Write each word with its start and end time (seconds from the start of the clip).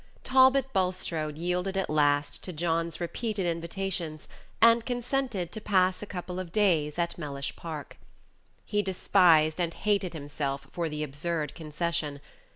Talbot 0.23 0.73
Bulstrode 0.73 1.37
yielded 1.37 1.77
at 1.77 1.87
last 1.87 2.43
to 2.43 2.51
John's 2.51 2.99
repeated 2.99 3.45
invitations, 3.45 4.27
and 4.59 4.83
consented 4.83 5.51
to 5.51 5.61
pass 5.61 6.01
a 6.01 6.07
couple 6.07 6.39
of 6.39 6.51
days 6.51 6.97
at 6.97 7.19
Mellish 7.19 7.55
Park. 7.55 7.97
He 8.65 8.81
despised 8.81 9.61
and 9.61 9.75
hated 9.75 10.13
himself 10.13 10.65
for 10.71 10.89
the 10.89 11.03
absurd 11.03 11.53
concession. 11.53 12.19